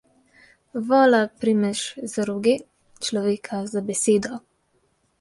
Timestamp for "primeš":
1.43-1.83